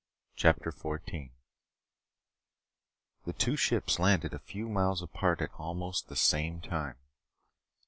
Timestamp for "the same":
6.07-6.59